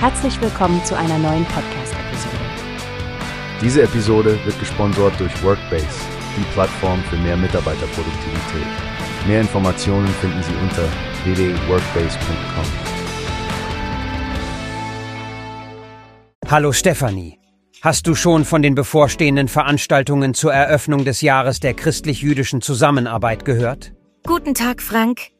Herzlich 0.00 0.40
willkommen 0.40 0.84
zu 0.84 0.96
einer 0.96 1.18
neuen 1.18 1.44
Podcast-Episode. 1.46 2.36
Diese 3.60 3.82
Episode 3.82 4.38
wird 4.44 4.56
gesponsert 4.60 5.18
durch 5.18 5.42
Workbase, 5.42 5.88
die 6.36 6.44
Plattform 6.52 7.02
für 7.10 7.16
mehr 7.16 7.36
Mitarbeiterproduktivität. 7.36 9.26
Mehr 9.26 9.40
Informationen 9.40 10.06
finden 10.06 10.40
Sie 10.44 10.54
unter 10.62 10.84
www.workbase.com. 11.24 12.64
Hallo 16.48 16.70
Stefanie. 16.70 17.40
Hast 17.82 18.06
du 18.06 18.14
schon 18.14 18.44
von 18.44 18.62
den 18.62 18.76
bevorstehenden 18.76 19.48
Veranstaltungen 19.48 20.32
zur 20.32 20.52
Eröffnung 20.52 21.04
des 21.04 21.22
Jahres 21.22 21.58
der 21.58 21.74
christlich-jüdischen 21.74 22.60
Zusammenarbeit 22.60 23.44
gehört? 23.44 23.94
Guten 24.24 24.54
Tag, 24.54 24.80
Frank. 24.80 25.32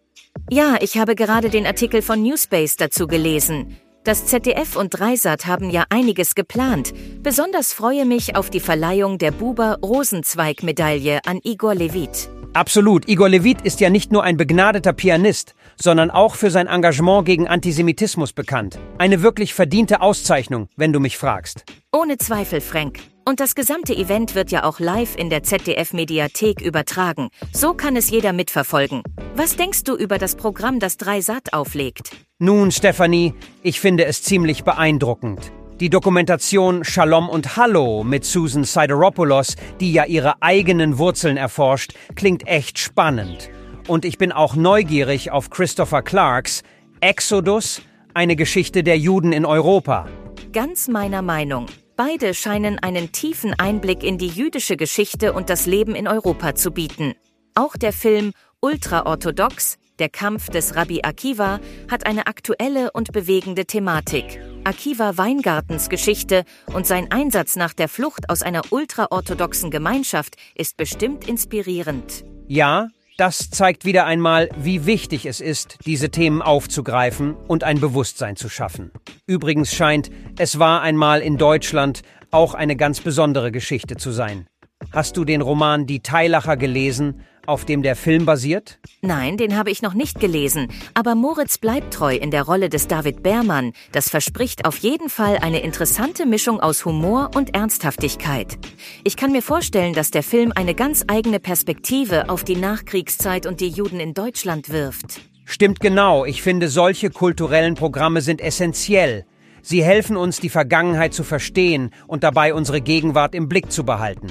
Ja, 0.51 0.79
ich 0.81 0.99
habe 0.99 1.15
gerade 1.15 1.49
den 1.49 1.65
Artikel 1.65 2.03
von 2.03 2.21
Newspace 2.21 2.77
dazu 2.77 3.07
gelesen. 3.07 3.77
Das 4.05 4.27
ZDF 4.27 4.77
und 4.77 4.99
Dreisat 4.99 5.47
haben 5.47 5.71
ja 5.71 5.85
einiges 5.91 6.35
geplant. 6.35 6.95
Besonders 7.23 7.73
freue 7.73 8.07
mich 8.07 8.37
auf 8.37 8.49
die 8.49 8.61
Verleihung 8.61 9.19
der 9.19 9.33
Buber-Rosenzweig-Medaille 9.33 11.21
an 11.27 11.41
Igor 11.43 11.75
Levit. 11.75 12.31
Absolut. 12.55 13.09
Igor 13.09 13.29
Levit 13.29 13.61
ist 13.63 13.81
ja 13.81 13.91
nicht 13.91 14.11
nur 14.11 14.23
ein 14.23 14.37
begnadeter 14.37 14.93
Pianist, 14.93 15.55
sondern 15.77 16.11
auch 16.11 16.35
für 16.35 16.51
sein 16.51 16.67
Engagement 16.67 17.27
gegen 17.27 17.47
Antisemitismus 17.47 18.33
bekannt. 18.33 18.79
Eine 18.97 19.23
wirklich 19.23 19.53
verdiente 19.53 20.01
Auszeichnung, 20.01 20.69
wenn 20.77 20.93
du 20.93 21.01
mich 21.01 21.19
fragst. 21.19 21.65
Ohne 21.93 22.17
Zweifel, 22.17 22.61
Frank. 22.61 23.01
Und 23.29 23.41
das 23.41 23.55
gesamte 23.55 23.95
Event 23.95 24.35
wird 24.35 24.51
ja 24.51 24.65
auch 24.65 24.81
live 24.81 25.15
in 25.17 25.29
der 25.29 25.43
ZDF-Mediathek 25.43 26.63
übertragen. 26.63 27.29
So 27.53 27.75
kann 27.75 27.95
es 27.95 28.09
jeder 28.09 28.33
mitverfolgen. 28.33 29.03
Was 29.39 29.55
denkst 29.55 29.85
du 29.85 29.95
über 29.95 30.19
das 30.19 30.35
Programm, 30.35 30.81
das 30.81 30.97
Dreisat 30.97 31.53
auflegt? 31.53 32.11
Nun, 32.41 32.73
Stefanie, 32.73 33.35
ich 33.63 33.79
finde 33.79 34.05
es 34.05 34.21
ziemlich 34.21 34.65
beeindruckend. 34.65 35.53
Die 35.79 35.91
Dokumentation 35.91 36.83
Shalom 36.83 37.29
und 37.29 37.57
Hallo 37.57 38.03
mit 38.03 38.25
Susan 38.25 38.65
Sideropoulos, 38.65 39.55
die 39.79 39.93
ja 39.93 40.07
ihre 40.07 40.43
eigenen 40.43 40.99
Wurzeln 40.99 41.37
erforscht, 41.37 41.95
klingt 42.17 42.49
echt 42.49 42.81
spannend. 42.81 43.49
Und 43.87 44.05
ich 44.05 44.19
bin 44.19 44.33
auch 44.33 44.57
neugierig 44.57 45.31
auf 45.31 45.51
Christopher 45.51 46.03
Clarks 46.03 46.65
Exodus, 47.01 47.81
eine 48.15 48.35
Geschichte 48.35 48.83
der 48.83 48.99
Juden 48.99 49.33
in 49.33 49.47
Europa. 49.47 50.09
Ganz 50.53 50.89
meiner 50.89 51.23
Meinung. 51.23 51.67
Beide 51.95 52.35
scheinen 52.35 52.81
einen 52.81 53.13
tiefen 53.13 53.55
Einblick 53.57 54.03
in 54.03 54.19
die 54.19 54.27
jüdische 54.27 54.77
Geschichte 54.77 55.33
und 55.33 55.49
das 55.49 55.67
Leben 55.67 55.95
in 55.95 56.09
Europa 56.09 56.57
zu 56.57 56.73
bieten. 56.73 57.15
Auch 57.55 57.77
der 57.77 57.93
Film 57.93 58.33
Ultraorthodox, 58.61 59.79
der 60.01 60.09
Kampf 60.09 60.49
des 60.49 60.75
Rabbi 60.75 61.03
Akiva, 61.05 61.61
hat 61.89 62.07
eine 62.07 62.27
aktuelle 62.27 62.91
und 62.91 63.13
bewegende 63.13 63.67
Thematik. 63.67 64.41
Akiva 64.65 65.17
Weingartens 65.17 65.89
Geschichte 65.89 66.43
und 66.67 66.85
sein 66.85 67.13
Einsatz 67.13 67.55
nach 67.55 67.73
der 67.73 67.89
Flucht 67.89 68.29
aus 68.29 68.43
einer 68.43 68.63
ultraorthodoxen 68.71 69.71
Gemeinschaft 69.71 70.35
ist 70.57 70.77
bestimmt 70.77 71.29
inspirierend. 71.29 72.25
Ja, 72.49 72.89
das 73.17 73.49
zeigt 73.49 73.85
wieder 73.85 74.07
einmal, 74.07 74.49
wie 74.59 74.87
wichtig 74.87 75.27
es 75.27 75.41
ist, 75.41 75.79
diese 75.87 76.11
Themen 76.11 76.43
aufzugreifen 76.43 77.37
und 77.47 77.63
ein 77.63 77.79
Bewusstsein 77.79 78.35
zu 78.35 78.49
schaffen. 78.49 78.91
Übrigens 79.29 79.73
scheint, 79.73 80.11
es 80.37 80.59
war 80.59 80.83
einmal 80.83 81.21
in 81.21 81.37
Deutschland 81.37 82.03
auch 82.33 82.55
eine 82.55 82.75
ganz 82.75 83.01
besondere 83.01 83.53
Geschichte 83.53 83.97
zu 83.97 84.11
sein. 84.11 84.49
Hast 84.91 85.17
du 85.17 85.25
den 85.25 85.43
Roman 85.43 85.87
Die 85.87 86.01
Teilacher 86.01 86.57
gelesen 86.57 87.21
auf 87.49 87.65
dem 87.65 87.83
der 87.83 87.97
Film 87.97 88.27
basiert? 88.27 88.79
Nein, 89.01 89.37
den 89.37 89.57
habe 89.57 89.71
ich 89.71 89.83
noch 89.83 89.95
nicht 89.95 90.21
gelesen. 90.21 90.69
Aber 90.95 91.15
Moritz 91.15 91.59
bleibt 91.59 91.95
treu 91.95 92.15
in 92.15 92.31
der 92.31 92.43
Rolle 92.43 92.69
des 92.69 92.87
David 92.87 93.23
Beermann. 93.23 93.73
Das 93.93 94.11
verspricht 94.11 94.67
auf 94.67 94.79
jeden 94.79 95.09
Fall 95.09 95.39
eine 95.39 95.61
interessante 95.61 96.27
Mischung 96.27 96.61
aus 96.61 96.85
Humor 96.85 97.31
und 97.35 97.55
Ernsthaftigkeit. 97.55 98.59
Ich 99.05 99.17
kann 99.17 99.33
mir 99.33 99.43
vorstellen, 99.43 99.95
dass 99.95 100.11
der 100.11 100.23
Film 100.23 100.53
eine 100.55 100.75
ganz 100.75 101.05
eigene 101.09 101.41
Perspektive 101.41 102.29
auf 102.29 102.45
die 102.45 102.57
Nachkriegszeit 102.57 103.47
und 103.47 103.61
die 103.61 103.69
Juden 103.69 103.99
in 103.99 104.15
Deutschland 104.15 104.69
wirft. 104.69 105.21
Stimmt 105.47 105.81
genau. 105.81 106.27
Ich 106.27 106.43
finde, 106.43 106.69
solche 106.69 107.09
kulturellen 107.09 107.75
Programme 107.75 108.21
sind 108.21 108.43
essentiell. 108.43 109.25
Sie 109.63 109.83
helfen 109.83 110.17
uns, 110.17 110.41
die 110.41 110.51
Vergangenheit 110.51 111.15
zu 111.15 111.25
verstehen 111.25 111.91
und 112.07 112.23
dabei 112.23 112.53
unsere 112.53 112.83
Gegenwart 112.83 113.35
im 113.35 113.49
Blick 113.49 113.73
zu 113.73 113.85
behalten. 113.85 114.29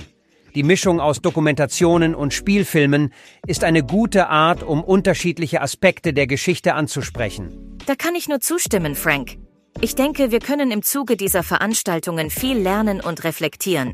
Die 0.58 0.64
Mischung 0.64 1.00
aus 1.00 1.22
Dokumentationen 1.22 2.16
und 2.16 2.34
Spielfilmen 2.34 3.14
ist 3.46 3.64
eine 3.64 3.84
gute 3.84 4.28
Art, 4.28 4.64
um 4.64 4.84
unterschiedliche 4.84 5.62
Aspekte 5.62 6.14
der 6.14 6.26
Geschichte 6.26 6.74
anzusprechen. 6.74 7.78
Da 7.86 7.94
kann 7.94 8.16
ich 8.16 8.28
nur 8.28 8.40
zustimmen, 8.40 8.96
Frank. 8.96 9.38
Ich 9.82 9.94
denke, 9.94 10.32
wir 10.32 10.40
können 10.40 10.72
im 10.72 10.82
Zuge 10.82 11.16
dieser 11.16 11.44
Veranstaltungen 11.44 12.32
viel 12.32 12.58
lernen 12.58 13.02
und 13.02 13.24
reflektieren. 13.24 13.94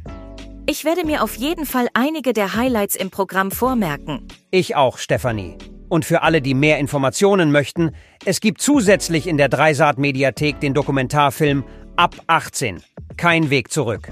Ich 0.66 0.86
werde 0.86 1.06
mir 1.06 1.22
auf 1.22 1.36
jeden 1.36 1.66
Fall 1.66 1.90
einige 1.94 2.32
der 2.32 2.56
Highlights 2.56 2.96
im 2.96 3.10
Programm 3.10 3.52
vormerken. 3.52 4.26
Ich 4.50 4.78
auch, 4.78 5.00
Stefanie. 5.00 5.58
Und 5.90 6.06
für 6.06 6.22
alle, 6.22 6.42
die 6.42 6.54
mehr 6.54 6.80
Informationen 6.80 7.52
möchten, 7.52 7.92
es 8.24 8.40
gibt 8.40 8.62
zusätzlich 8.62 9.28
in 9.28 9.36
der 9.36 9.50
Dreisat-Mediathek 9.50 10.62
den 10.62 10.74
Dokumentarfilm 10.74 11.66
Ab 11.98 12.16
18. 12.28 12.82
Kein 13.18 13.50
Weg 13.50 13.70
zurück. 13.70 14.08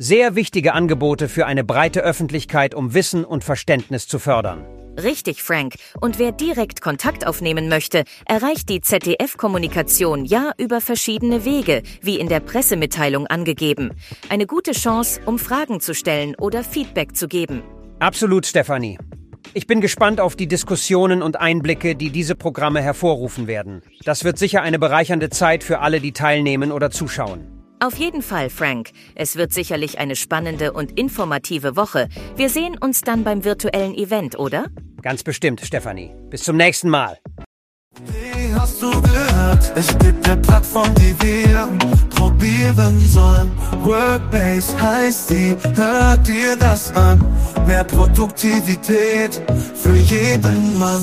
Sehr 0.00 0.36
wichtige 0.36 0.74
Angebote 0.74 1.28
für 1.28 1.46
eine 1.46 1.64
breite 1.64 2.02
Öffentlichkeit, 2.02 2.72
um 2.72 2.94
Wissen 2.94 3.24
und 3.24 3.42
Verständnis 3.42 4.06
zu 4.06 4.20
fördern. 4.20 4.64
Richtig, 4.96 5.42
Frank. 5.42 5.74
Und 6.00 6.20
wer 6.20 6.30
direkt 6.30 6.80
Kontakt 6.80 7.26
aufnehmen 7.26 7.68
möchte, 7.68 8.04
erreicht 8.24 8.68
die 8.68 8.80
ZDF-Kommunikation 8.80 10.24
ja 10.24 10.52
über 10.56 10.80
verschiedene 10.80 11.44
Wege, 11.44 11.82
wie 12.00 12.20
in 12.20 12.28
der 12.28 12.38
Pressemitteilung 12.38 13.26
angegeben. 13.26 13.90
Eine 14.28 14.46
gute 14.46 14.70
Chance, 14.70 15.20
um 15.24 15.36
Fragen 15.36 15.80
zu 15.80 15.94
stellen 15.94 16.36
oder 16.36 16.62
Feedback 16.62 17.16
zu 17.16 17.26
geben. 17.26 17.62
Absolut, 17.98 18.46
Stefanie. 18.46 18.98
Ich 19.52 19.66
bin 19.66 19.80
gespannt 19.80 20.20
auf 20.20 20.36
die 20.36 20.46
Diskussionen 20.46 21.22
und 21.22 21.40
Einblicke, 21.40 21.96
die 21.96 22.10
diese 22.10 22.36
Programme 22.36 22.82
hervorrufen 22.82 23.48
werden. 23.48 23.82
Das 24.04 24.22
wird 24.22 24.38
sicher 24.38 24.62
eine 24.62 24.78
bereichernde 24.78 25.30
Zeit 25.30 25.64
für 25.64 25.80
alle, 25.80 26.00
die 26.00 26.12
teilnehmen 26.12 26.70
oder 26.70 26.90
zuschauen. 26.92 27.57
Auf 27.80 27.96
jeden 27.96 28.22
Fall, 28.22 28.50
Frank. 28.50 28.90
Es 29.14 29.36
wird 29.36 29.52
sicherlich 29.52 29.98
eine 29.98 30.16
spannende 30.16 30.72
und 30.72 30.98
informative 30.98 31.76
Woche. 31.76 32.08
Wir 32.36 32.50
sehen 32.50 32.76
uns 32.76 33.02
dann 33.02 33.22
beim 33.22 33.44
virtuellen 33.44 33.94
Event, 33.94 34.38
oder? 34.38 34.66
Ganz 35.00 35.22
bestimmt, 35.22 35.60
Stefanie. 35.60 36.10
Bis 36.28 36.42
zum 36.42 36.56
nächsten 36.56 36.88
Mal. 36.88 37.18
Wie 38.06 38.52
hast 38.54 38.82
du 38.82 38.90
gehört? 38.90 39.72
Es 39.76 39.96
gibt 39.98 40.28
eine 40.28 40.40
Plattform, 40.40 40.92
die 40.96 41.14
wir 41.22 41.68
probieren 42.10 42.98
sollen. 43.00 43.50
Workbase 43.82 44.80
heißt 44.80 45.30
die, 45.30 45.56
hört 45.74 46.26
dir 46.26 46.56
das 46.56 46.94
an. 46.96 47.24
Mehr 47.66 47.84
Produktivität 47.84 49.40
für 49.74 49.94
jeden 49.94 50.78
Mann. 50.78 51.02